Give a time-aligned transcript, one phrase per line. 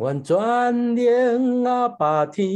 [0.00, 2.46] 愿全能阿爸天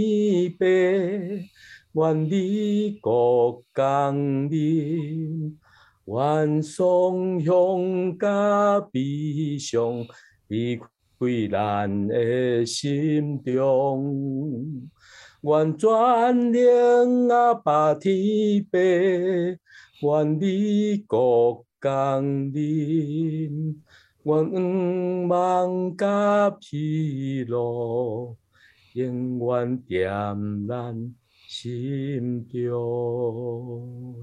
[0.57, 4.15] 父，愿你国降
[4.49, 5.59] 临，
[6.05, 10.07] 愿颂香甲悲伤
[10.47, 10.87] 离开
[11.51, 14.89] 咱的心中。
[15.41, 22.23] 愿全能阿爸天父，愿你国降
[22.53, 23.83] 临。
[24.25, 28.37] 愿望甲披露，
[28.95, 30.09] 永远点
[30.69, 31.15] 咱
[31.49, 34.15] 心中。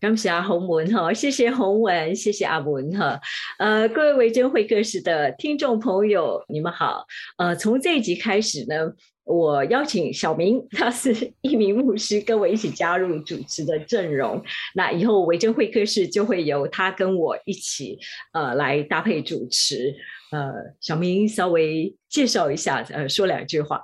[0.00, 3.20] 感谢洪文哈，谢谢洪文，谢谢阿文哈。
[3.58, 7.06] 呃，各位维珍会客室的听众朋友，你们好。
[7.36, 8.94] 呃，从这一集开始呢。
[9.24, 14.42] 我邀请小明，他是一名牧师，跟我一起加入主持的阵容。
[14.74, 17.98] 那以后维珍会客室就会由他跟我一起，
[18.32, 19.94] 呃，来搭配主持。
[20.32, 20.50] 呃，
[20.80, 23.80] 小明稍微介绍一下，呃，说两句话。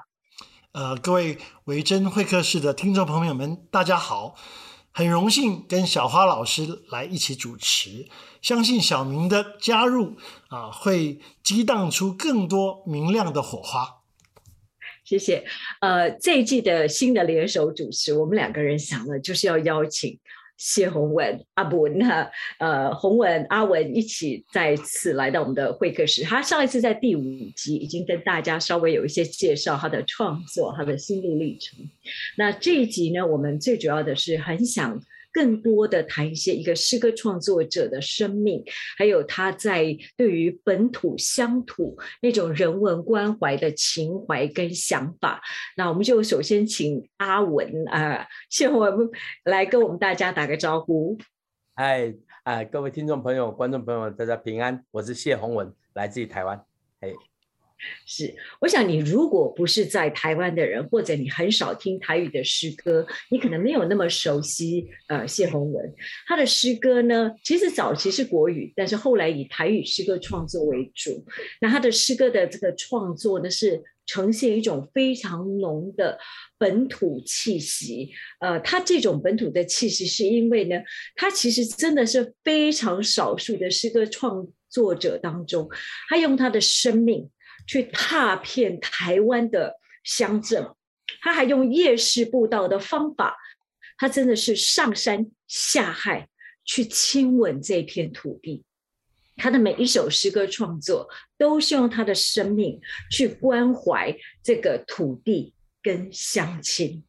[0.72, 4.34] 呃，各位维珍会客室的听众朋友们，大家好，
[4.92, 8.08] 很荣幸跟小花老师来一起主持。
[8.42, 10.16] 相信小明的加入
[10.48, 13.97] 啊，会激荡出更多明亮的火花。
[15.08, 15.42] 谢谢。
[15.80, 20.18] 呃，这一季的新的联手主持，我们两个人想了，就是要邀请
[20.58, 26.22] 谢宏文、阿文哈，呃，宏文、阿文一起再次来到我们的会客室。
[26.24, 27.22] 他上一次在第五
[27.56, 31.78] 集已经跟大家稍微有一些介绍他的创作、他的心路历程。
[32.36, 35.00] 那这一集呢，我们最主要的是很想。
[35.38, 38.60] 更多的谈一些一个诗歌创作者的生命，
[38.96, 45.40] 还有他在对于本土乡土那种人文关怀的情怀跟想法。
[45.76, 49.08] 那我们就首先请阿文啊，谢宏文
[49.44, 51.16] 来跟我们大家打个招呼。
[51.76, 56.60] 嗨，啊，各位听众朋友、观众朋友，大家平安，我是谢宏文，来自于台湾。
[56.98, 57.12] 哎。
[58.06, 65.94] 是，我想你如果不是在台湾的人，或者你很少听台语的诗歌，你可能没有那么熟悉呃谢宏文。
[66.26, 71.24] 他的诗歌呢，其实早期是国语，但是后来以台语诗歌创作为主。
[71.60, 76.18] 那他的诗歌的这个创作呢，是呈现一种非常浓的
[76.58, 78.10] 本土气息。
[78.40, 80.80] 呃，他这种本土的气息，是因为呢，
[81.14, 85.68] 他其实真的是非常少数的诗歌创作者当中，
[86.08, 87.30] 他用他的生命。
[87.68, 90.68] 去踏遍台湾的乡镇，
[91.20, 93.36] 他还用夜市步道的方法，
[93.98, 96.28] 他真的是上山下海
[96.64, 98.64] 去亲吻这片土地。
[99.36, 102.80] 他的每一首诗歌创作，都是用他的生命
[103.12, 107.04] 去关怀这个土地跟乡亲。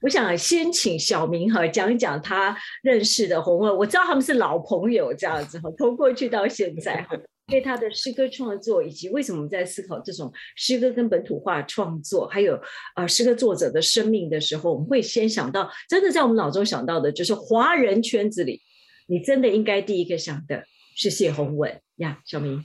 [0.00, 7.16] 我想先请小明哈讲一讲他认识的红文，我知道他们是老朋友这样子哈，从过去到现在哈。
[7.46, 12.60] 对他的诗歌创作，以及为什么我们在思考这种诗歌跟本土化创作，还有
[12.94, 18.60] 啊诗歌作者的生命的时候，我们会先想到，真的在我们脑中想到的就是华人圈子里，
[19.06, 20.64] 你真的应该第一个想的
[20.96, 22.64] 是谢宏文呀，小明。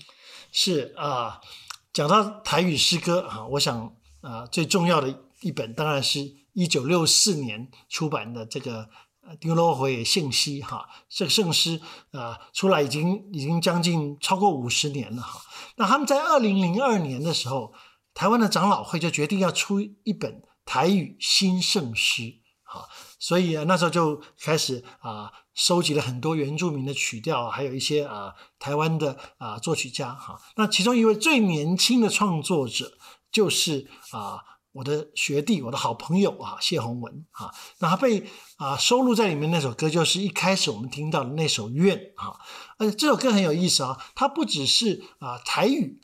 [0.52, 1.40] 是啊，
[1.94, 6.20] 讲到台语诗歌啊，我想啊最重要的一本当然是
[6.54, 8.90] 一九六四年出版的这个。
[9.40, 11.80] 丁罗回信息哈，这个圣诗
[12.12, 15.42] 啊出来已经已经将近超过五十年了哈。
[15.78, 17.74] 那他们在二零零二年的时候，
[18.14, 22.88] 台湾的长老会就决定要出一本台语新圣诗哈，
[23.20, 30.40] 所以啊那时候就开始啊收集了很多原住民的曲调，还有一些啊台湾的啊作曲家哈。
[30.56, 32.98] 那其中一位最年轻的创作者
[33.32, 34.51] 就是啊。
[34.74, 42.40] 我的学弟，我的好朋友啊，谢宏文啊，那他被啊收录在里面那首歌，就是一开始我们听到的那首《愿》啊，
[42.78, 46.00] 而且这首歌很有意思啊，它不只是啊台语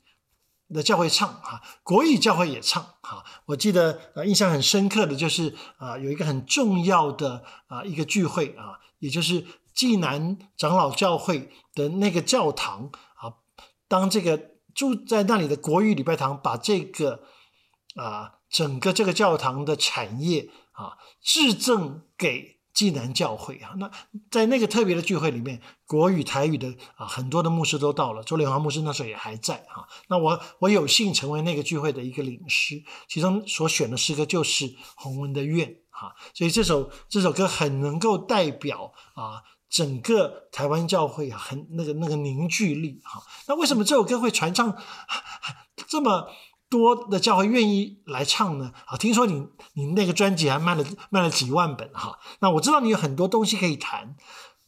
[0.67, 3.23] 的教会唱啊，国语教会也唱啊。
[3.45, 13.39] 我记得呃印象很深刻的就是啊有一个很重要的啊一个聚会啊，也就是济南长老教会的那个教堂啊，
[13.87, 14.37] 当这个
[14.75, 17.23] 住在那里的国语礼拜堂把这个
[17.95, 18.33] 啊。
[18.49, 23.73] 整个这个教堂的产业啊，致赠给济南教会啊。
[23.77, 23.89] 那
[24.29, 28.23] 在那个特别的聚会里面，国语、台语的啊，很多的牧师都到了。
[28.23, 29.89] 周连华牧师那时候也还在啊。
[30.09, 36.15] 那我我有幸成为那个聚会的一个领师，其中所选的诗歌就是洪文的愿哈。
[36.33, 43.23] 所以这首这首歌很能够代表啊整个台湾教会啊很那个那个凝聚力哈。
[43.47, 44.77] 那为什么这首歌会传唱
[45.87, 46.29] 这么？
[46.69, 48.71] 多的教会愿意来唱呢？
[48.85, 52.19] 啊，听说你你那个专辑还卖了卖了几万本哈。
[52.41, 54.15] 那我知道你有很多东西可以谈。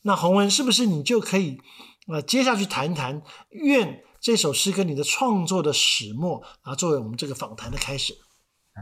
[0.02, 1.60] 那洪文是不是你就可以
[2.08, 8.14] 呃接下去谈谈愿这首诗歌你的创作的始末啊，作为我们这个访谈的开始
[8.74, 8.82] 啊。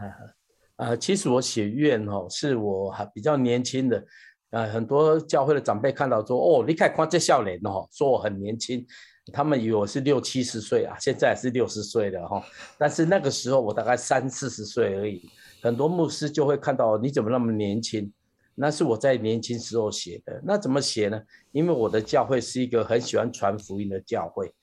[0.78, 4.06] 呃，其实我写愿哦，是我还比较年轻的，
[4.52, 8.86] 呃，很多教会的长辈看到说，哦，你看看这笑脸哦，说我很年轻，
[9.32, 12.44] 他们以为我是六七十岁啊，现在是六十岁了哈，
[12.78, 15.30] 但是那个时候我大概三四十岁而已，
[15.62, 18.12] 很多牧师就会看到你怎么那么年轻，
[18.56, 21.22] 那是我在年轻时候写的，那怎么写呢？
[21.52, 24.54] 因为我的教会是一个很喜欢传福音的教会，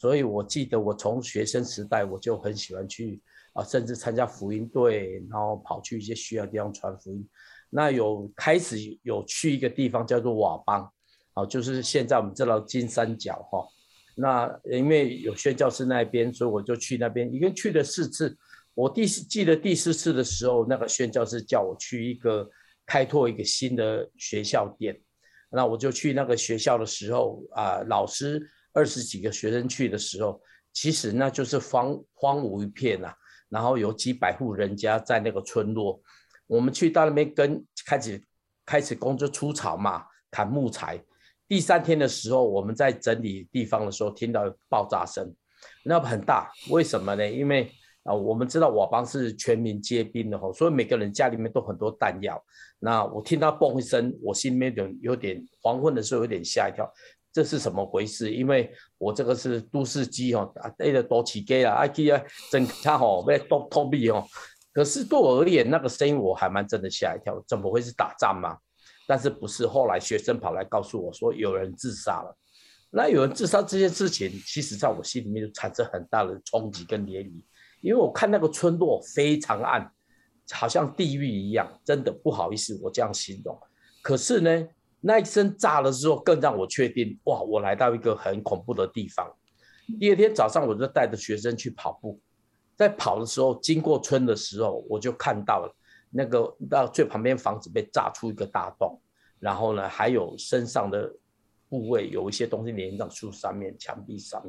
[0.00, 3.22] 所以我记得我从学生时代我就很喜欢去。
[3.54, 7.24] 啊，甚至参加福音队，然后跑去一些需要地方传福音。
[7.70, 10.90] 那有开始有去一个地方叫做瓦邦，
[11.34, 13.64] 啊，就是现在我们知道金三角哈。
[14.16, 18.36] 那因为有宣教师那边，所以我就去那边，一共去了四次。
[18.74, 22.48] 我第四记得第四次的时候，那个宣教师叫我去一个
[22.86, 25.00] 开拓一个新的学校店，
[25.50, 28.40] 那我就去那个学校的时候啊，老师
[28.72, 30.40] 二十几个学生去的时候，
[30.72, 33.14] 其实那就是荒荒芜一片呐。
[33.48, 36.00] 然后有几百户人家在那个村落，
[36.48, 38.20] 我们去到那边跟开始
[38.66, 41.00] 开始工作除草嘛，砍木材。
[41.48, 45.34] 第三天的时候，我们在整理地方的时候，听到爆炸声，
[45.84, 46.50] 那很大。
[46.70, 47.30] 为什么呢？
[47.30, 47.70] 因为
[48.02, 52.42] 啊，我们知道瓦邦是全民皆兵的吼，所以每个人家里面都很多弹药。
[52.78, 56.90] 那我听到嘣一声，我心里面有有点黄昏的时候有点吓一跳。
[57.32, 58.32] 这是什么回事？
[58.32, 64.24] 因为我这个是都市机哦，啊，对着多起机啊，啊，去啊，真他吼被偷偷币哦。
[64.72, 68.56] 可是对我而言，那个声音我还蛮真的吓一跳，怎么会是打仗嘛？
[69.06, 69.66] 但是不是？
[69.66, 72.36] 后来学生跑来告诉我说有人自杀了。
[72.90, 77.42] 那有人自杀这件事情，其实在我心里面就产生很大的冲击跟涟漪，
[77.80, 79.90] 因为我看那个村落非常暗，
[80.52, 83.58] 好像地狱一样，真的不好意思，我这样形容。
[84.02, 84.68] 可是呢？
[85.06, 89.30] 那一声炸了之后，更让我确定，哇，我来到一个很恐怖的地方。
[90.00, 92.18] 第二天早上，我就带着学生去跑步，
[92.74, 95.70] 在跑的时候，经过村的时候，我就看到了
[96.16, 99.00] 那个到最旁边房子被炸出一个大洞，
[99.40, 101.12] 然后呢，还有身上的
[101.68, 104.40] 部位有一些东西连在树上面、墙壁上，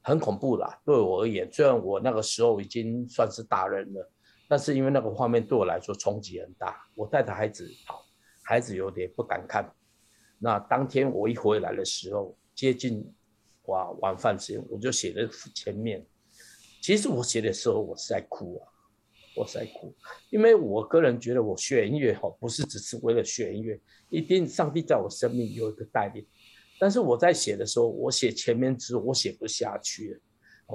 [0.00, 0.80] 很恐怖啦。
[0.86, 4.10] 对我而言，虽然我那个时候已经算是大人了，
[4.48, 6.82] 但是因为那个画面对我来说冲击很大。
[6.94, 8.02] 我带着孩子跑，
[8.42, 9.70] 孩子有点不敢看。
[10.38, 13.04] 那当天我一回来的时候，接近
[13.66, 16.06] 哇晚饭时间，我就写在前面。
[16.80, 18.69] 其实我写的时候，我是在哭啊，
[19.36, 19.94] 我在哭，
[20.30, 26.26] 因为我个人觉得我学音乐哈，不是只是为了学音乐，一定上帝在我生命有一个带领。
[26.78, 30.20] 但是我在写的时候，我写前面字我写不下去了，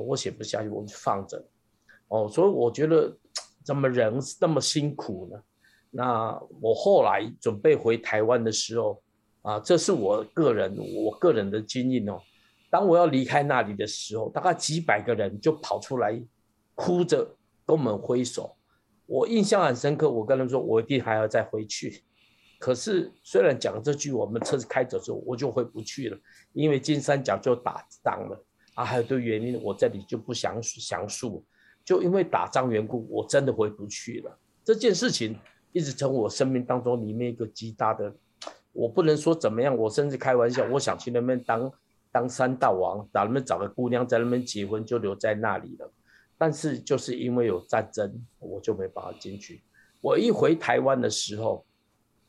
[0.02, 1.44] 我写不下去，我就放着。
[2.08, 3.18] 哦，所以我觉得
[3.64, 5.42] 怎么人是那么辛苦呢？
[5.92, 9.02] 那我后来准备回台湾的时候。
[9.42, 12.20] 啊，这是我个人我个人的经验哦。
[12.72, 16.20] 当我要离开那里的时候，大概几百个人就跑出来，
[16.74, 17.32] 哭着
[17.66, 18.56] 跟我们挥手。
[19.06, 22.04] 我印象很深刻，我跟他们说，我一定还要再回去。
[22.58, 26.18] 可是虽然讲这句，我们车子开走之后，我就回不去了，
[26.54, 31.46] 因为金三角就打仗了啊，还有个原因，我这里就不详详述。
[31.84, 34.40] 就因为打仗缘故，我真的回不去了。
[34.64, 35.38] 这件事情
[35.72, 38.12] 一直成我生命当中里面一个极大的。
[38.72, 41.72] 我不能说怎么样，我甚至开玩笑，我想去那边当
[42.12, 45.92] 当山大王，在那边找个姑娘，在那边结婚，就留在那里了。
[46.38, 49.64] 但是就是因为有战争，我就没办法进去。
[50.02, 51.66] 我一回台湾的时候，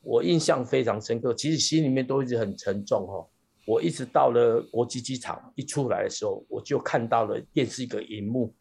[0.01, 3.27] 我印象非常深刻，其实心里面都一直很沉重哈。
[3.65, 8.53] 我一直到了国际机场一出来的时候，我就看到了电视一个荧幕，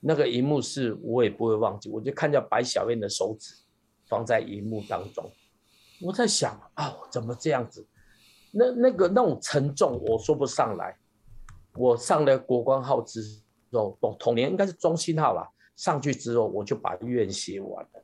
[0.00, 3.54] 那个荧幕是我也不会忘记，我就看到白小燕的手指
[4.06, 5.28] 放在荧幕当中。
[6.00, 7.84] 我在想啊，怎么这样子？
[8.52, 10.96] 那那个那种沉重，我说不上来。
[11.76, 13.20] 我上了国光号之
[13.76, 15.48] 后，同年应该是中信号吧。
[15.76, 18.02] 上去之后，我就把愿写完了。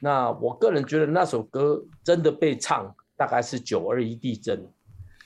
[0.00, 4.66] 那我个人觉得那首歌真的被唱，大概是九二一地震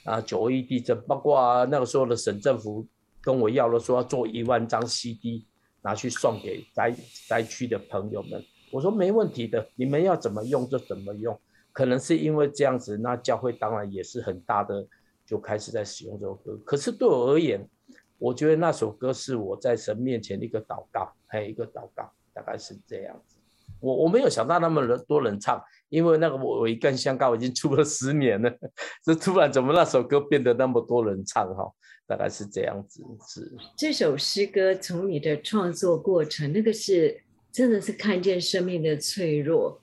[0.03, 2.85] 啊，九二一地震，包括那个时候的省政府
[3.21, 5.45] 跟我要了，说要做一万张 CD
[5.81, 6.93] 拿去送给灾
[7.27, 8.43] 灾区的朋友们。
[8.71, 11.39] 我说没问题的，你们要怎么用就怎么用。
[11.71, 14.85] 可能是因为这样子，那教会当然也是很大的，
[15.25, 16.57] 就开始在使用这首歌。
[16.65, 17.69] 可是对我而言，
[18.17, 23.35] 我觉得那首歌是我在神面前的一个祷告，还有一个祷告，大概是这样子。
[23.79, 28.51] 我我没有想到那么人多人唱，因为那个我我一根香膏已经出了十年了，
[29.03, 31.69] 这突然怎么那首歌变得那么多人唱哈？
[32.07, 33.03] 大概是这样子。
[33.27, 39.81] 是这首诗歌从你的创作过程，那个是真的是看见生命的脆弱。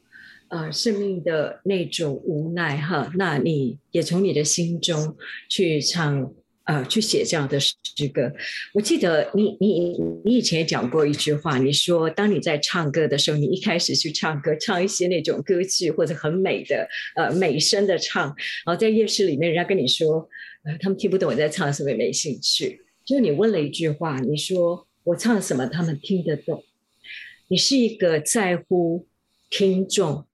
[0.49, 5.17] 呃，生命的那种无奈哈，那你也从你的心中
[5.49, 6.31] 去唱，
[6.73, 7.73] 呃去写这样的诗
[8.15, 8.33] 歌。
[8.73, 20.27] 我记得你你你以前也讲过一句话，你说当你在唱歌的时候，你一开始去唱歌，唱一些那种歌剧或者很美的呃美声的唱，然后在夜市里面，人家跟你说，
[20.65, 22.81] 呃他们听不懂我在唱什么，没兴趣。
[23.05, 26.65] 就你问了一句话，你说我唱什么他们听得懂。
[27.49, 29.07] 你是一个在乎
[29.51, 30.25] 听众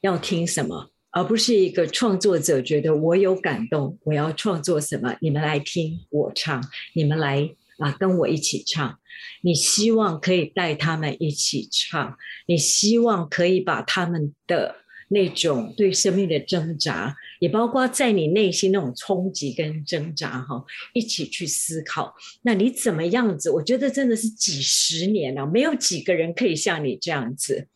[0.00, 6.62] 要听什么，而不是一个创作者觉得我有感动，我要创作什么，你们来听我唱，
[6.94, 8.98] 你们来啊跟我一起唱。
[9.40, 14.76] 你希望可以带他们一起唱，你希望可以把他们的
[15.08, 17.16] 那种对生命的挣扎。
[17.38, 22.14] 也包括在你内心那种冲击跟挣扎，哈，一起去思考。
[22.42, 23.50] 那你怎么样子？
[23.50, 27.68] 我觉得真的是几十年了，没有几个人可以像你这样子。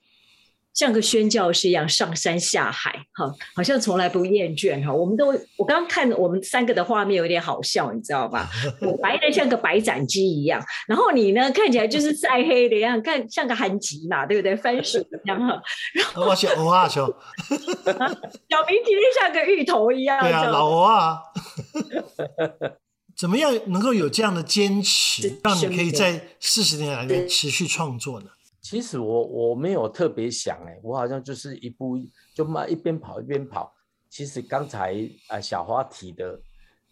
[0.73, 4.93] 像个宣教师一样上山下海，哈，好像从来不厌倦哈。
[4.93, 8.49] 我们都，我刚刚看我们三个的画面有点好笑，你知道吧？
[8.81, 14.57] 我白的像个白斩鸡一样，然后你呢，看起来就是晒黑的样，看像个韩吉嘛，对不对？
[14.57, 15.61] 番薯一样哈。
[16.17, 17.17] 我写欧啊，小明
[18.85, 20.21] 今天像个芋头一样。
[20.21, 21.19] 对啊，老欧啊。
[23.19, 28.29] 怎么样能够有这样的坚持，让你可以在四十年来持续创作呢？
[28.71, 31.99] 其实我我没有特别想哎，我好像就是一步
[32.37, 33.75] 就慢一边跑一边跑。
[34.09, 34.95] 其实刚才
[35.27, 36.41] 啊小花提的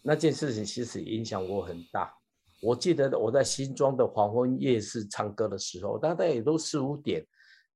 [0.01, 2.13] 那件事情，其实影响我很大。
[2.61, 7.25] 我记得我在新庄的黄昏夜市唱歌的时候，大概也都四五点，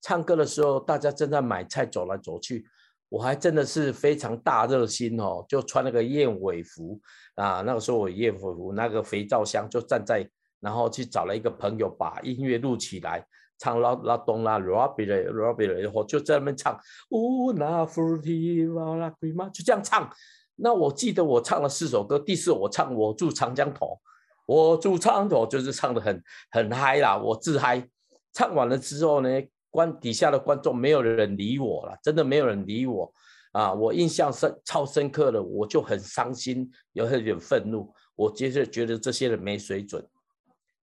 [0.02, 2.66] 唱歌的时候大家正在买菜走来走去，
[3.08, 7.00] 我还真的是非常大热心哦，就穿那个燕尾服
[7.36, 10.30] 啊，那个时候我燕尾服那个肥皂箱就站在，
[10.60, 13.26] 然后去找了一个朋友把音乐录起来。
[13.64, 16.78] 唱拉拉东拉 r o b b y 嘞 r o b b y 嘞，然后就在那边唱，
[17.12, 19.48] 乌那弗提瓦拉圭吗？
[19.54, 20.10] 就这样唱。
[20.58, 23.98] 那我记得我唱了四首歌，第四我唱我住长江头，
[24.46, 27.88] 我住长江头就是唱的很很嗨啦，我自嗨。
[28.34, 29.30] 唱完了之后呢，
[29.70, 33.10] 观底下的观众没有人理我了，真的没有人理我
[33.54, 33.72] 啊！
[33.72, 37.94] 我印象深超深刻的，我就很伤心，有很点愤怒。
[38.14, 40.06] 我接着觉得这些人没水准，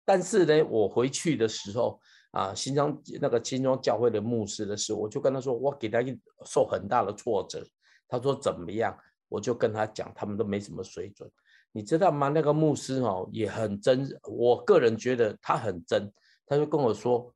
[0.04, 2.00] 但是呢，我回去的时候。
[2.30, 7.64] 啊，新疆那个新庄教会的牧师的时候，我就跟他说，我给他一受很大的挫折。
[8.08, 8.96] 他说怎么样？
[9.28, 11.30] 我就跟他讲，他们都没什么水准，
[11.72, 12.28] 你知道吗？
[12.28, 16.10] 那个牧师哦也很真，我个人觉得他很真。
[16.46, 17.30] 他就跟我说，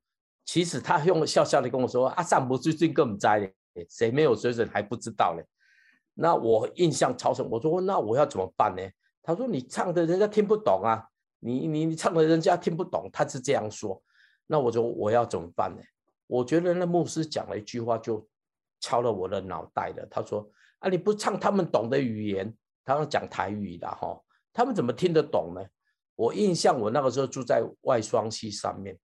[0.46, 5.44] 其实他用笑笑的跟我说，阿上不最近更栽嘞，谁没有水准还不知道嘞。
[6.14, 8.82] 那我印象超深，我说那我要怎么办呢？
[9.22, 11.06] 他说你唱的人家听不懂啊，
[11.40, 14.02] 你你你唱的人家听不懂，他是这样说。
[14.46, 15.82] 那我就我要怎么办呢？
[16.26, 18.26] 我觉得那牧师讲了一句话，就
[18.80, 20.06] 敲了我的脑袋了。
[20.10, 20.48] 他说
[20.80, 24.18] ：“啊，你不唱他们懂的语言，他们讲台语的哈，
[24.50, 25.62] 他们怎么听得懂呢？”
[26.16, 28.98] 我印象，我那个时候住在外双溪上面，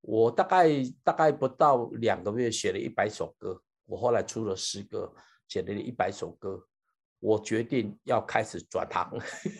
[0.00, 0.68] 我大概
[1.04, 3.62] 大概不到两个月写了一百首歌。
[3.84, 5.12] 我后来出了诗歌，
[5.46, 6.60] 写了一百首歌。
[7.20, 9.12] 我决定要开始转行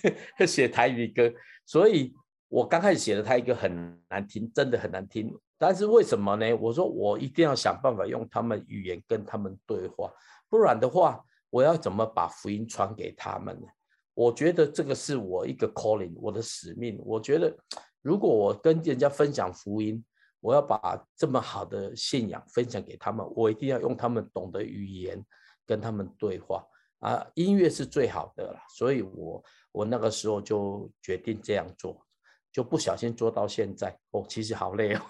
[0.46, 1.32] 写台语歌，
[1.64, 2.12] 所以。
[2.48, 5.36] 我刚开始写的，他一个很难听，真的很难听。
[5.58, 6.54] 但是为什么呢？
[6.56, 10.12] 我说我一定要想办法用他们语言跟他们对话，
[10.48, 13.66] 不然的话，我要怎么把福音传给他们呢？
[14.14, 16.98] 我觉得这个是我一个 calling，我的使命。
[17.04, 17.54] 我觉得
[18.00, 20.02] 如果我跟人家分享福音，
[20.40, 25.20] 我要把这么好的信仰分享给他们，我一定要用他们懂的语言
[25.66, 26.64] 跟他们对话
[27.00, 27.26] 啊。
[27.34, 32.05] 音乐是最好的了，所以我我那个时候就决定这样做。
[32.56, 35.00] 就不小心做到现在哦，其实好累哦。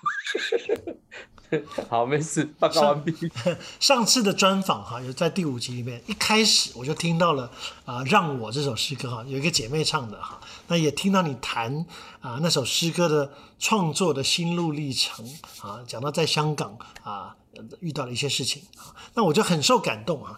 [1.89, 3.15] 好，没事，报告完毕。
[3.79, 7.49] 上次的专访哈，有在第五集里面，一开始我就听到了
[7.85, 11.87] 啊，让我这首诗歌哈，有一个姐妹唱的哈，那也听到你谈
[12.19, 15.25] 啊那首诗歌的创作的心路历程
[15.63, 17.37] 啊，讲到在香港啊
[17.79, 20.37] 遇到了一些事情啊，那我就很受感动啊。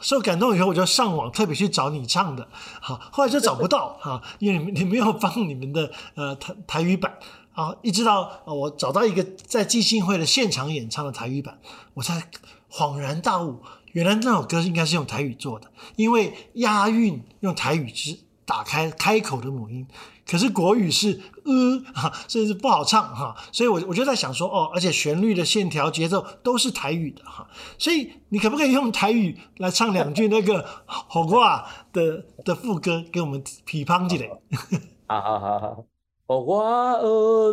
[0.00, 2.48] 受感动以后，我就上网特别去找你唱的，
[2.80, 7.18] 好，后来就找不到 哈，因为你你没有放你们的呃台台语版
[7.52, 11.58] 啊，一直到我找到一个在即兴会的现场演唱的台语版，
[11.94, 12.28] 我才
[12.70, 13.60] 恍然大悟，
[13.92, 19.86] 原来那首歌应该是用台语做的，因为押韵用台语是打开开口的母音。
[20.30, 27.44] 可是国语是呃哈， 甚至不好唱哈，所以我我就在想说哦，而且旋律的线条节奏都是台语的哈，
[27.76, 31.44] 所以你可不可以用台语来唱两句那个 火锅
[31.92, 34.28] 的的副歌给我们批判起来？
[35.08, 35.84] 好好好好，
[36.28, 37.02] 火锅学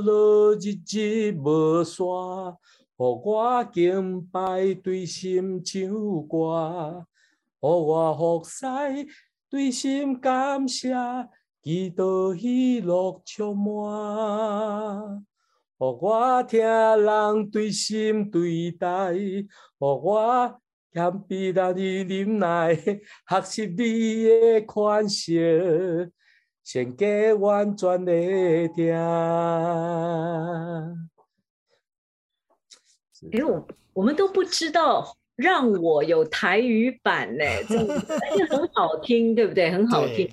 [0.06, 2.56] 了日日无煞，
[2.96, 5.90] 火锅敬拜对心唱
[6.28, 7.08] 歌，
[7.60, 8.70] 火锅福塞
[9.50, 10.94] 对心感谢。
[11.68, 15.26] 基督喜乐充满，
[15.78, 19.12] 互我听人对心对待，
[19.78, 20.62] 互我
[20.94, 26.10] 谦卑来忍耐，学习你的款式，
[26.64, 28.14] 献给完全的
[28.70, 28.96] 听。
[33.34, 38.00] 哎，我我们都不知道让我有台语版呢，这而
[38.38, 39.70] 且 很好听，对不对？
[39.70, 40.32] 很好听。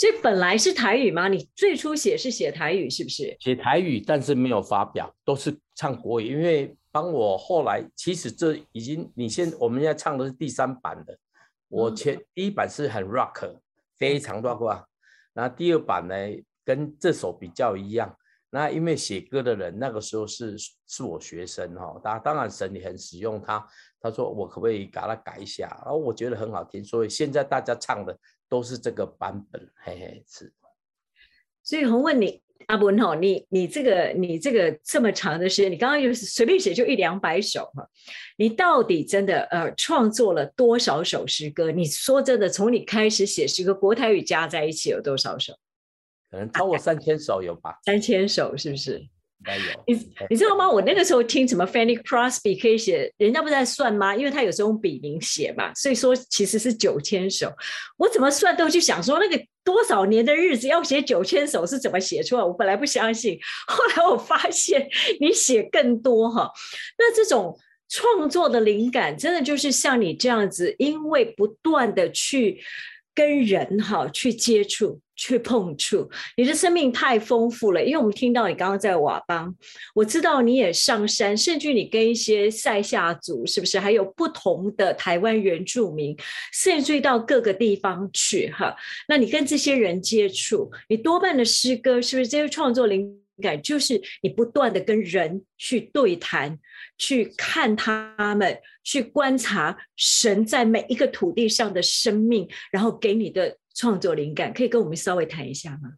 [0.00, 1.28] 所以本来是台语吗？
[1.28, 3.36] 你最初写是写台语是不是？
[3.38, 6.32] 写台语，但是没有发表，都是唱国语。
[6.32, 11.18] 因为帮我后来，其实这已经，你现我们现在唱的是第三版的。
[11.68, 13.54] 我前第一版是很 rock，
[13.98, 14.82] 非常 rock 啊。
[15.34, 16.14] 然后第二版呢，
[16.64, 18.16] 跟这首比较一样。
[18.48, 20.56] 那因为写歌的人那个时候是
[20.88, 23.62] 是我学生哈，他当然神也很使用他，
[24.00, 28.18] 他说我可不可以给他改一下，然后我觉得很好听，所以现在大家唱的
[28.50, 30.52] 都是这个版本，嘿嘿是。
[31.62, 37.88] 所以红问你阿文哈，你你这个你这个这么长的时间，你刚刚就是随便写就一两百首哈，
[38.36, 41.70] 你到底真的呃创作了多少首诗歌？
[41.70, 45.54] 你说真的，从你开始写诗歌，国台语加在一起有多少首？
[46.30, 47.78] 可能超过三千首有吧？
[47.84, 49.08] 三千首是不是？
[49.86, 49.94] 你
[50.28, 50.70] 你知道吗？
[50.70, 54.14] 我那个时候听什么 Fanny Crosby 可以写，人家不是在算吗？
[54.14, 57.50] 因为他有时候用笔名写嘛，所以说其实是九千首。
[57.96, 62.44] 我怎么算都去想说，那个多少年的日子要写九千首是怎么写出来？
[62.44, 64.88] 我本来不相信，后来我发现
[65.20, 66.50] 你写更多哈。
[66.98, 72.62] 那这种创作的灵感，真的就是像你这样子，因为不断的去。
[73.12, 77.84] 跟人哈去接触、去碰触，你的生命太丰富了。
[77.84, 79.54] 因为我们听到你刚刚在瓦邦，
[79.94, 86.16] 我知道你也上山，甚至你跟一些塞夏族，是不是还有不同的台湾原住民，
[86.54, 88.74] 甚至到各个地方去哈？
[89.08, 96.58] 那你跟这些人接触，你多半的诗歌是不是这些创作灵感，就是你不断的跟人去对谈？
[96.96, 105.92] 去看他们，去观察神在每一个土地上的生命，然后给你的创作灵感，可以跟我们稍微谈一下吗？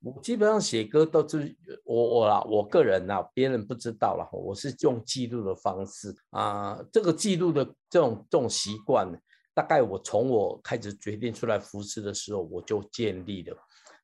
[0.00, 4.28] 我基本上写歌都是我我啦，我个人啦，别人不知道了。
[4.32, 9.10] 我是用记录的方式啊，这个记录的这种这种习惯，
[9.54, 13.56] 大概我从我开始决定出来服侍的时候，我就建立了。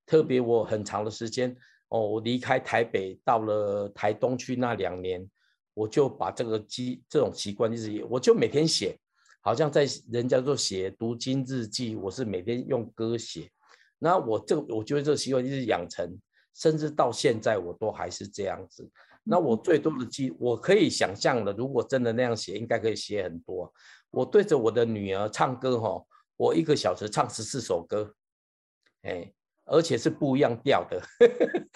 [0.04, 1.56] 特别我很长的时间
[1.88, 5.28] 哦，我离开台北到了台东去那两年。
[5.74, 8.94] 我就把这个记这种习惯就是，我就每天写，
[9.42, 13.50] 好像在人家说写读经日记，我是每天用歌写。
[13.98, 16.10] 那我这个我觉得这个习惯就是养成，
[16.54, 18.88] 甚至到现在我都还是这样子。
[19.22, 23.70] 那我最多的记，我可以想象的，如果真的那样写，应该可以写很多。
[24.10, 26.02] 我对着我的女儿唱歌哈，
[26.36, 28.14] 我一个小时唱十四首歌，
[29.02, 29.30] 哎。
[29.64, 31.00] 而且是不一样调的，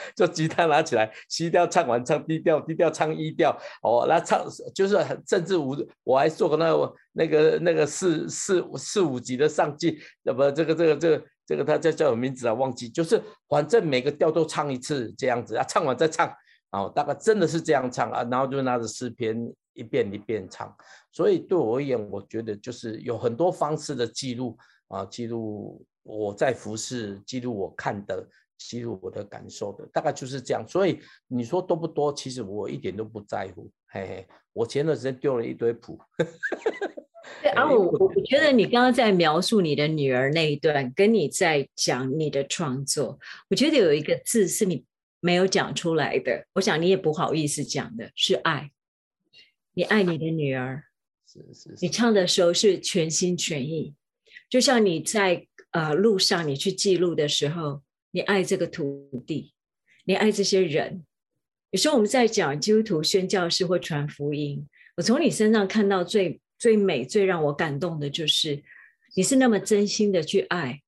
[0.14, 3.50] 就吉他拿起来西调唱完唱低调低调唱一调，
[3.82, 12.54] 哦，那唱就是甚至五，我还做过那个那个那个四四四五级的上进，那么这个这个这个这个他叫叫什么名字啊？
[12.54, 16.32] 忘记，就是反正每个调都唱一次这样子啊，唱完再唱，
[16.72, 19.36] 哦，大概真的是这样唱啊，然后就拿着诗篇
[19.74, 20.74] 一遍一遍唱，
[21.12, 24.56] 所以对我而言，我觉得就是有很多方式的记录
[24.88, 25.84] 啊，记录。
[26.08, 28.24] 我在服饰记录我看的，
[28.58, 30.66] 记录我的感受的，大概就是这样。
[30.66, 32.12] 所以你说多不多？
[32.12, 33.70] 其实我一点都不在乎。
[33.88, 35.98] 嘿嘿，我前段时间丢了一堆谱。
[37.42, 43.18] 对啊，我我觉得你刚刚在描述你的女儿那一段，跟你在讲你的创作，
[43.50, 44.84] 我觉得有一个字是你
[45.20, 46.46] 没有讲出来的。
[46.54, 48.70] 我想你也不好意思讲的，是爱。
[49.74, 50.84] 你爱你的女儿，
[51.26, 51.76] 是是。
[51.80, 53.94] 你唱的时候是全心全意，
[54.48, 55.46] 就像你在。
[55.72, 57.82] 呃，路上你去记录的时候，
[58.16, 59.52] 你爱这个土地，
[60.06, 61.04] 你爱这些人。
[61.70, 68.62] 有时候我们在讲基督徒宣教士或传福音，我从你身上看到最最美、最让我感动的就是，
[69.14, 70.80] 你是那么真心的去爱，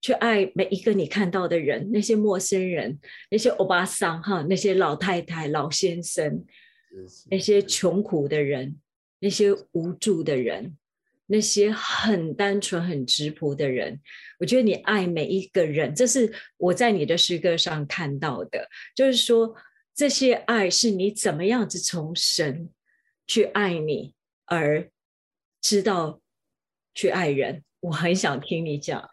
[0.00, 2.98] 去爱每一个你看到的人，那些陌生人，
[3.30, 6.46] 那些欧巴桑哈，那些老太太、老先生，
[7.30, 8.80] 那些穷苦的人，
[9.18, 10.74] 那些无助的人。
[11.26, 13.98] 那些很单纯、很直朴的人，
[14.38, 18.68] 我觉得你爱每一个人，这是我在你的诗歌上看到的。
[18.94, 19.54] 就是说，
[19.94, 22.68] 这些爱是你怎么样子从神
[23.26, 24.90] 去爱你，而
[25.62, 26.20] 知道
[26.94, 27.64] 去爱人。
[27.80, 29.08] 我很想听你讲。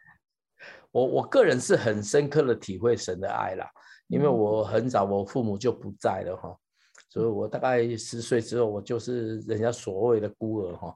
[0.92, 3.66] 我我个人是很深刻的体会神的爱啦，
[4.08, 6.58] 因为我很早我父母就不在了哈，
[7.10, 10.94] 所以我大概十岁之后，我就是人家所谓的孤儿哈。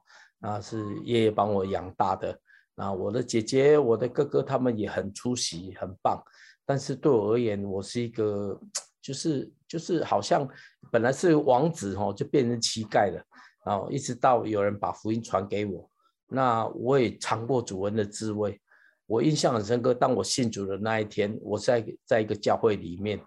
[0.48, 2.38] 那是爷爷帮我养大的，
[2.76, 6.22] 那我的姐姐、我的哥哥他们也很出息，很棒。
[6.64, 8.56] 但是对我而言，我是一个
[9.02, 10.48] 就是就是好像
[10.92, 13.20] 本来是王子哦，就变成乞丐了，
[13.64, 15.90] 然后一直到有人把福音传给我，
[16.28, 18.60] 那我也尝过主恩的滋味。
[19.06, 23.20] 我印象很深刻，当我信主的那一天，我在在一个教会里面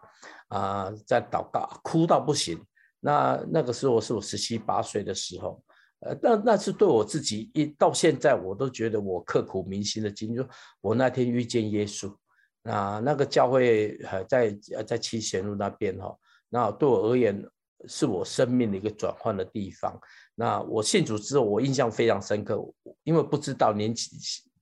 [0.48, 2.58] 啊，在祷告，哭到不行。
[3.02, 5.62] 那那个时候是我十七八岁的时候。
[6.02, 10.40] 呃，那那是对我自己一到现在我都觉得我刻骨铭心的经历。
[10.80, 12.16] 我那天遇见耶稣，
[12.64, 14.52] 那那个教会还在
[14.88, 17.46] 在七贤路那边哈，那对我而言
[17.88, 20.00] 是我生命的一个转换的地方。
[20.36, 22.58] 那我信主之后，我印象非常深刻，
[23.04, 24.10] 因为不知道年纪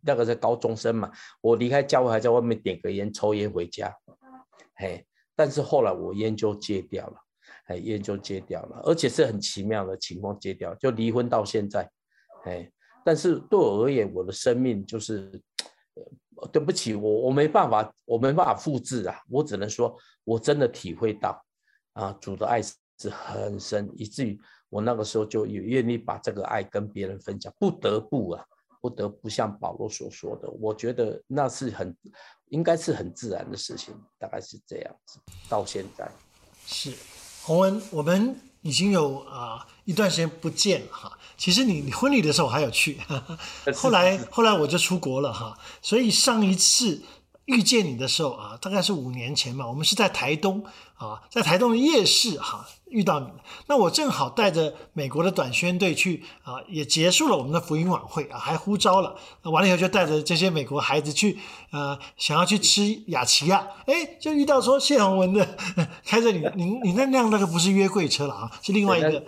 [0.01, 3.93] 那个是高中生嘛，我离开教会还在外面点个烟抽烟回家，
[4.75, 7.26] 嘿，但是后来我烟就戒掉了。
[7.67, 11.89] 哎，烟就戒掉了，而且是很奇妙的情况戒掉，就离婚到现在，
[12.45, 12.69] 哎，
[13.03, 15.29] 但是对我而言，我的生命就是，
[16.51, 21.43] 对不起，我我没办法，我没办法复制啊，我只能说，我真的体会到，
[21.93, 28.45] 啊，主的爱是很深，以至于我那个时候就也愿意把这个爱跟别人分享，不得不啊，
[28.79, 31.93] 不得不像保罗所说的，我觉得那是很，
[32.47, 36.09] 应该是很自然的事情，大概是这样子，到现在。
[36.65, 37.16] 是。
[37.47, 41.17] 洪文，我们已经有啊一段时间不见了哈。
[41.37, 42.99] 其实你你婚礼的时候我还有去，
[43.73, 45.57] 后来后来我就出国了哈。
[45.81, 47.01] 所以上一次
[47.45, 50.61] 遇见你的时候啊，大概是五年前吧，我们是在台东
[50.97, 52.67] 啊，在台东的夜市哈。
[52.89, 53.27] 遇到你，
[53.65, 61.37] 那我正好带着美国的短宣队去啊，也结束了我们的福音晚会啊，还呼召了，完了以后就带着这些美国孩子去，
[61.71, 65.45] 呃，想要去吃雅琪亚，哎，就遇到说谢宏文的
[66.05, 69.21] 开着你，你你那辆那个不是约柜车了啊，是另外一个，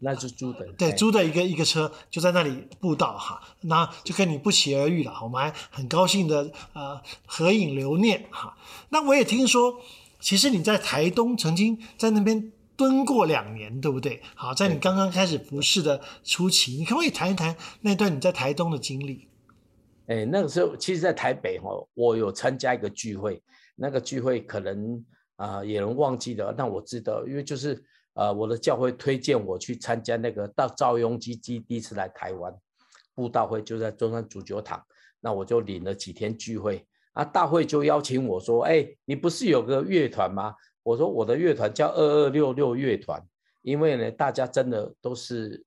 [0.00, 8.56] 那是租的，对，租的一个一个车，就在那里布道哈，那就跟你不期而遇了，我们还很高兴的呃合影留念哈。
[8.88, 9.76] 那我也听说，
[10.20, 12.52] 其实你在台东曾经在那边。
[12.78, 14.20] 蹲过两年，对不对？
[14.34, 19.26] 好，在你刚刚开始服侍的初期，你可不可以谈一谈那段你在台东的经历？
[20.08, 23.42] 哎，那个时候，其实，在台北哈，我有参加一个聚会，
[23.76, 25.02] 那个聚会可能
[25.36, 32.54] 啊，也能忘记了，但我知道，因为就是呃，我的教会推荐我去参加那个到赵雍基基第一次来台湾
[33.14, 34.84] 布道会，就在中山主教堂，
[35.18, 40.54] 那我就领了几天聚会啊，大会就邀请我说，哎，你不是有个乐团吗？
[40.82, 43.18] 我说我的乐团叫二二六六乐团，
[43.62, 45.64] 因为呢，大家真的都是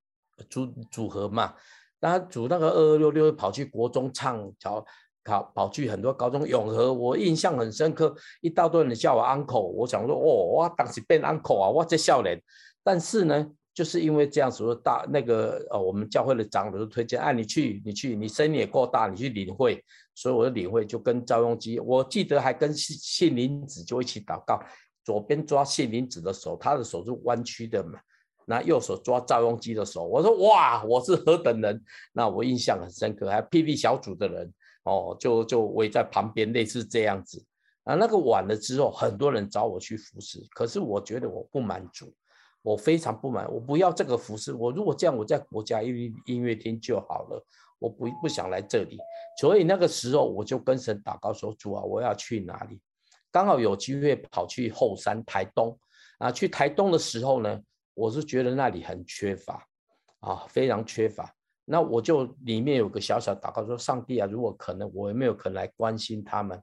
[0.47, 1.55] 组组合嘛。
[1.99, 4.85] 那组那个二二六六跑去国中唱，跑
[5.23, 10.21] 跑跑去很多高中永和，我印象很深刻，一大堆人叫我 uncle，我想说哦，
[10.53, 12.39] 我当时变 uncle 啊，我在笑脸。
[12.83, 19.81] 但是呢，就是因为这样子，大那个呃，我们教会的长老都推荐，哎，你去，你去，你声音也够大，你去领会。
[20.13, 24.61] 所以我的领会就跟赵永基，我记得还跟信信林子就一起祷告。
[25.05, 27.97] 左边抓谢林子的手，他的手是弯曲的嘛？
[28.45, 31.81] 那右手抓赵雍基的手，我说哇，我是何等人？
[32.11, 37.41] 那我印象很深刻，还 PP 小组的人哦，就就围在旁边，类似这样子
[37.85, 37.95] 啊。
[37.95, 42.13] 那个晚了之后，很多人找我去服侍，可是我觉得我不满足，
[42.61, 44.53] 我非常不满，我不要这个服饰。
[44.53, 47.45] 我如果这样，我在国家音音乐厅就好了，
[47.79, 48.97] 我不不想来这里。
[49.39, 52.81] 所以那个时候，我就跟神祷告说：主啊，我要去哪里？
[53.31, 55.77] 刚好有机会跑去后山台东
[56.17, 57.61] 啊，去台东的时候呢，
[57.93, 59.65] 我是觉得那里很缺乏
[60.19, 61.33] 啊，非常缺乏。
[61.63, 66.61] 那我就里面有个小小祷告说：上帝啊，如果可能，我有没有可能来关心他们？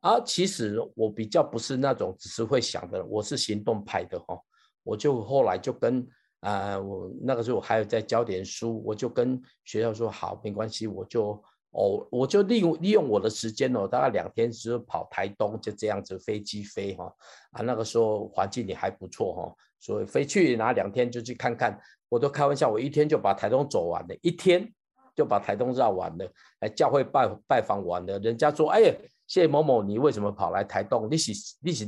[0.00, 4.38] 啊，其实我比较不是那种只是会想的，我是行动派的哈。
[4.86, 6.06] 我就后来就跟
[6.40, 11.42] 啊，我那个时候还有在教点书，我就跟学校说好，没关系，我就。
[11.78, 17.04] 哦，我就利用利用我的时间哦，大概两天只有跑台东，就这样子飞机飞哈
[17.50, 24.66] 啊，那个时候环境也还不错哈，所以飞去拿两天就去看看，我都开玩笑，我一天就把台东走完了，一天
[25.14, 26.26] 就把台东绕完了，
[26.60, 28.94] 哎，教会拜拜访完了，人家说，哎呀，
[29.26, 31.06] 谢某某，你为什么跑来台东？
[31.10, 31.86] 你是你是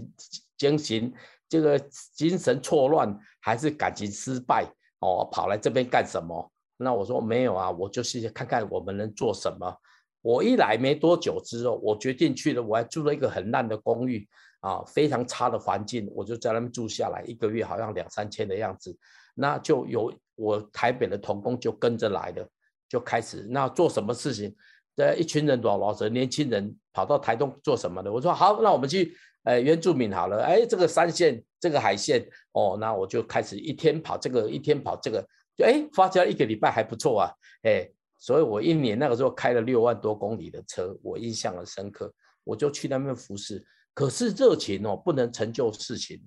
[0.58, 1.10] 精神
[1.48, 1.78] 这个
[2.14, 4.64] 精神错乱，还是感情失败
[5.00, 5.28] 哦？
[5.32, 6.52] 跑来这边干什么？
[6.76, 9.74] 那我说没有啊，我就是看看我们能做什么。
[10.20, 14.28] 我一来没多久之后，我决定去了，我还住了一个很烂的公寓
[14.60, 18.96] 啊，非常差的环境，我就在那边住下来，一个月好像两三千的样子。
[19.34, 22.48] 那就有我台北的同工就跟着来了，
[22.88, 24.54] 就开始那做什么事情？
[24.98, 28.12] 这一群人老老者年轻人跑到台东做什么的？
[28.12, 30.42] 我说好，那我们去呃原住民好了。
[30.42, 35.24] 哎，这个山线，这个海线，哦，那我就开始一天跑这个，一天跑这个。
[35.56, 37.30] 就哎，发家一个礼拜还不错啊，
[37.62, 42.12] 哎，所以我一年那个时候开了六万多公里的车，我印象很深刻。
[42.42, 46.20] 我就去那边服侍，可是热情哦不能成就事情。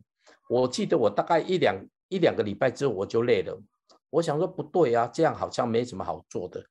[0.48, 1.76] 我记得我大概一两
[2.08, 3.62] 一两个礼拜之后我就累了，
[4.10, 6.64] 我想说不对啊，这样好像没什么好做的。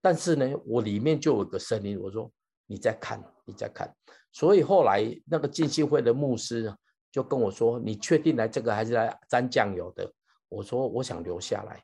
[0.00, 2.30] 但是呢，我里面就有个声音，我说
[2.66, 3.92] 你在看，你在看。
[4.32, 6.72] 所以后来那个进信会的牧师
[7.10, 10.12] 就跟我说：“你确定来这个还是来沾酱油的？”
[10.48, 11.82] 我说：“我想留下来。”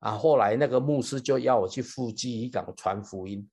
[0.00, 3.48] 啊，后来那个牧师就要我去富基港传福音。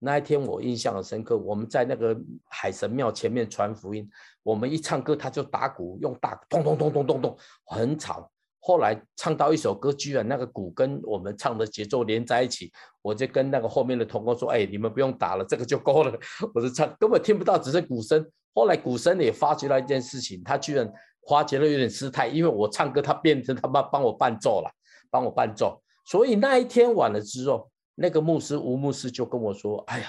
[0.00, 4.10] 那一天我印象很深刻，我们在那个海神庙前面传福音，
[4.42, 8.31] 我们一唱歌他就打鼓，用大咚咚咚咚咚咚，很吵。
[8.64, 12.70] 后来唱到一首歌，居然那个鼓跟我们唱的节奏连在一起，
[13.02, 16.16] 我就跟那个后面的同工说：“哎，你们不用打了，这个就够了。”
[16.54, 18.24] 我就唱根本听不到，只是鼓声。
[18.54, 20.88] 后来鼓声也发觉了一件事情，他居然
[21.28, 24.70] 发觉了有点失态，因为我唱歌，他变成他妈帮我伴奏了，
[25.10, 25.82] 帮我伴奏。
[26.06, 30.06] 所以那一天晚了之后，那个牧师吴牧师就跟我说：“哎呀，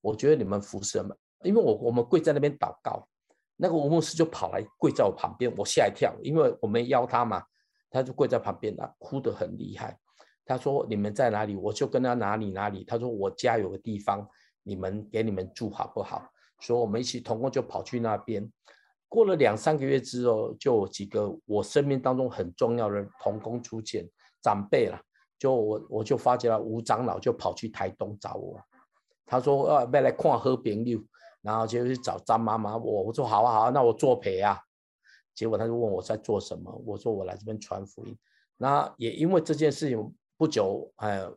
[0.00, 3.06] 我觉得你们服什么，因为我我们跪在那边祷告，
[3.54, 7.40] 那个吴牧师就跑来跪在我旁边，我吓一跳，因为我们邀他嘛。”
[7.96, 9.98] 他就跪在旁边了，哭得很厉害。
[10.44, 12.84] 他说：“你们在哪里？”我就跟他哪里哪里。
[12.84, 14.28] 他说：“我家有个地方，
[14.62, 16.28] 你们给你们住好不好？”
[16.60, 18.46] 所以我们一起同工就跑去那边。
[19.08, 24.06] 过了两三个月之后，就有几个我生命当中很重要的人同工出现，
[24.42, 25.00] 长辈了。
[25.38, 28.60] 就我我就发觉了，吴长老就跑去台东找我。
[29.24, 31.02] 他说：“呃，要来看河边溜。”
[31.42, 32.76] 然后就去找张妈妈。
[32.76, 34.60] 我我说：“好啊好啊，那我作陪啊。”
[35.36, 38.18] 结果他就问我在做什么，我说我来这边传福音。
[38.56, 41.30] 那也因为这件事情，不久，呃，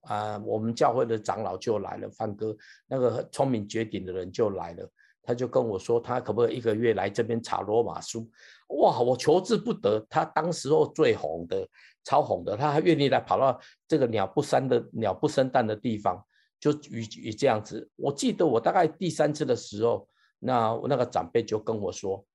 [0.00, 2.54] 啊，我们教会的长老就来了，范哥
[2.88, 4.90] 那个聪明绝顶的人就来了，
[5.22, 8.28] 他就跟我说，他可不可以一个月来这边查罗马书？
[8.70, 10.04] 哇，我求之不得。
[10.10, 11.64] 他当时候最红的，
[12.02, 16.20] 超红的，他还愿意来跑到这个鸟不生的鸟不生蛋的地方，
[16.58, 17.88] 就与与这样子。
[17.94, 20.08] 我记得我大概第三次的时候，
[20.40, 22.26] 那那个长辈就跟我说。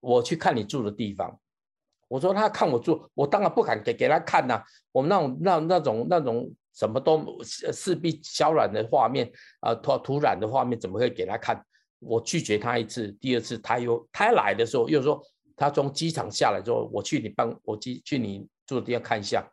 [0.00, 1.38] 我去看你住的地方，
[2.08, 4.62] 我说他看我住，我当然不敢给给他看呐。
[4.92, 9.30] 我们那种那那种那种什么都四壁消软的画面
[9.60, 11.64] 啊，土土壤的画面，怎么会给他看？
[12.00, 15.20] 我拒绝他一次，第二次他又他来的时候又说，
[15.56, 19.44] 他从机场下来之后，我去你办，我去去你住的地方看一下。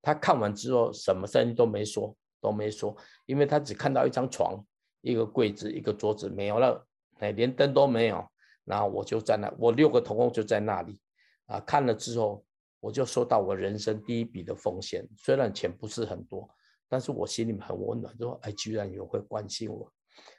[0.00, 4.64] 他看完之后，什么声音都没说，都没说，因为他只看到一张床、
[5.02, 6.86] 一个柜子、一个桌子，没有了，
[7.18, 8.26] 哎，连灯都没有。
[8.70, 11.00] 然后我就在那，我六个同工就在那里，
[11.46, 12.44] 啊，看了之后，
[12.78, 16.48] 我就收到我人生第一笔的奉献，虽然钱不是很多，
[16.88, 19.92] 但是我心里面很温暖，就说，哎，居然有会关心我。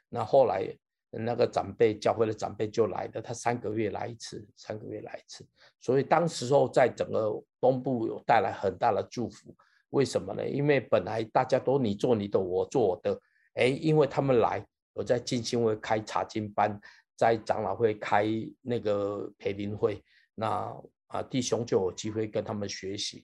[0.08, 0.66] 那后来
[1.10, 5.46] 那个长辈教会的长辈就来了，他三个月来一次，三个月来一次，
[5.82, 9.54] 所以当时候在整个东部有带来很大的祝福。
[9.90, 10.48] 为什么呢？
[10.48, 13.20] 因为本来大家都你做你的，我做我的，
[13.56, 16.80] 哎，因为他们来，我在进行会开查经班。
[17.22, 18.26] 在长老会开
[18.62, 20.04] 那个培灵会，
[20.34, 23.24] 那啊弟兄就有机会跟他们学习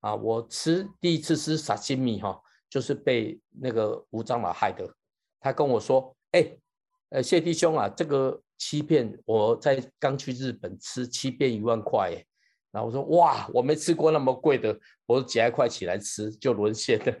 [0.00, 0.16] 啊。
[0.16, 4.92] 我吃第一次吃沙西米哈，就是被那个吴长老害的。
[5.38, 6.58] 他跟我说：“哎，
[7.10, 12.20] 呃谢弟兄啊，这个欺骗我在刚去日本吃欺骗一万块。”
[12.74, 17.14] 然后我说：“哇，我没吃过那么贵的，我几块起来吃就沦陷了，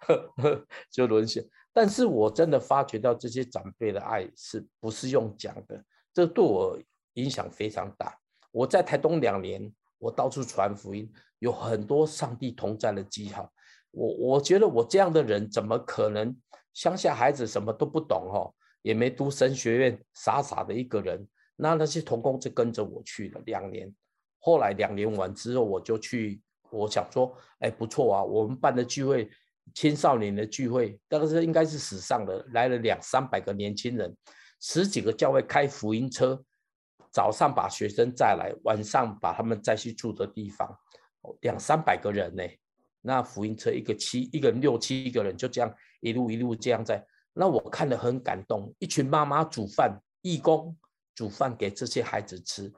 [0.90, 1.44] 就沦陷。”
[1.76, 5.84] 但是我真的发觉到这些长辈的爱是不是用讲的？
[6.14, 6.80] 这对我
[7.12, 8.18] 影响非常大。
[8.50, 13.52] 我在台东两年，我到处传福音，有很多上帝同在的记号。
[13.90, 16.34] 我我觉得我这样的人怎么可能？
[16.72, 21.28] 乡下孩子什么都不懂哦，也没读神学院，傻傻的一个人。
[21.56, 23.94] 那那些童工就跟着我去了两年。
[24.38, 29.30] 后来两年完之后，我就去，我想说，哎，不错啊，我们办的聚会。
[29.74, 34.16] 青少年的聚会，那个是应该是史上的，来了两三百个年轻人，
[34.60, 36.42] 十几个教会开福音车，
[37.10, 40.74] 早上把学生载来，晚上把他们载去住的地方，
[41.40, 42.42] 两三百个人呢。
[43.02, 47.04] 那福音车一个七，一个六七个人，就这样一路一路这样在。
[47.32, 50.76] 那我看了很感动，一群妈妈煮饭，义工
[51.14, 52.72] 煮饭给这些孩子吃，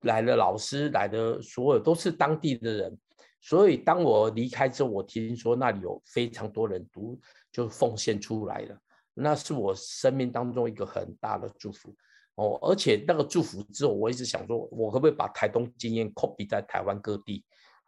[0.00, 2.98] 来了老师，来的所有都是当地的人。
[3.42, 7.18] 所以，当我离开之后，我听说那里有非常多人读，
[7.50, 8.78] 就奉献出来了。
[9.14, 11.96] 那是我生命当中一个很大的祝福
[12.34, 12.58] 哦。
[12.60, 17.42] 而且那个祝福之后，我一直想说，我可不可以把台东经验 copy 在台湾各地？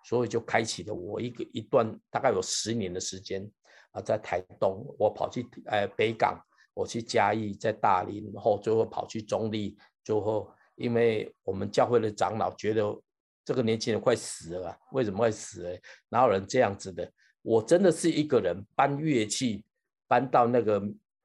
[0.05, 3.47] 所以就开启了我一个一段大概有十年的时间
[3.91, 12.99] 啊，在台东，我跑去呃北港，我去嘉义，在大林，然后最后跑去中立，最后因为我们教会的长老觉得。
[13.45, 15.67] 这个年轻人快死了，为什么会死？
[15.67, 17.11] 哎，哪有人这样子的？
[17.43, 19.65] 我真的是一个人搬乐器，
[20.07, 20.81] 搬到那个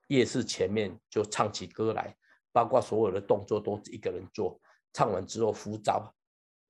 [0.08, 2.16] 夜市前面就唱起歌来，
[2.52, 4.60] 包括所有的动作都一个人做。
[4.94, 6.12] 唱完之后扶招，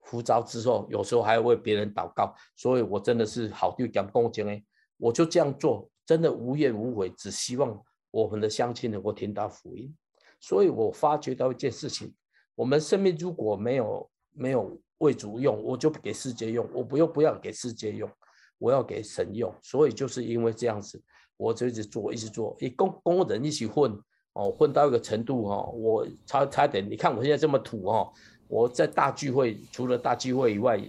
[0.01, 4.61] 扶招之后有时候还要为别人祷告，所以我真的是好就讲恭敬哎，
[4.97, 7.81] 我就这样做，真的无怨无悔，只希望
[8.11, 9.95] 我们的乡亲能够听到福音。
[10.41, 12.13] 所以我发觉到一件事情，
[12.53, 18.09] 我们生命如果没有没有为主用，我就给世界用，我不用不要给世界用，
[18.57, 19.53] 我要给神用。
[19.61, 21.01] 所以就是因为这样子，
[21.37, 23.97] 我就一直做一直做，一工工人一起混。
[24.39, 28.07] 哦，混到一个程度哈，我差差点，你看我现在这么土哈，
[28.47, 30.79] 我在大聚会除了大聚会以外，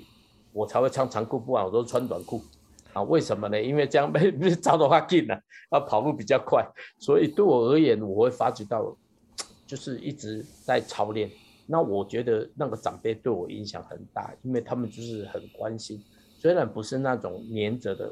[0.53, 2.43] 我才会穿长裤，不然我都穿短裤
[2.93, 3.03] 啊。
[3.05, 3.59] 为什么呢？
[3.59, 5.41] 因为这样没没招的话近了，
[5.73, 6.63] 要跑步比较快，
[6.99, 8.95] 所以对我而言，我会发觉到，
[9.67, 11.31] 就是一直在操练。
[11.71, 16.03] 那我觉得那个长辈对我影响很大，因为他们就是很关心，
[16.39, 18.11] 虽然不是那种黏着的，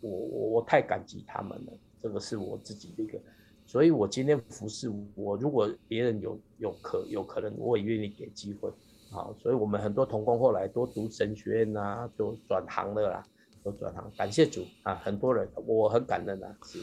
[0.00, 1.72] 我我我太感激他们了。
[2.02, 3.16] 这个是我自己的一个。
[3.64, 8.70] 所以，我今天服侍我，如果别人有有可有可能，我也愿意给机会。
[9.10, 13.26] 好，所以我们很多同工后来都读神学院呐，都转行了啦，
[13.62, 14.10] 都转行。
[14.16, 16.56] 感谢主啊，很多人我很感恩啊。
[16.64, 16.80] 是。